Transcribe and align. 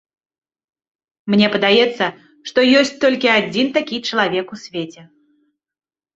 Мне 1.33 1.49
падаецца, 1.55 2.05
што 2.49 2.59
ёсць 2.81 2.93
толькі 3.05 3.33
адзін 3.41 3.67
такі 3.77 4.01
чалавек 4.09 4.45
у 4.59 4.61
свеце. 4.65 5.01